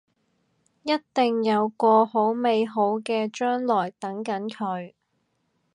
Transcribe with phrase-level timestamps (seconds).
[0.81, 4.93] 一定有個好美好嘅將來等緊佢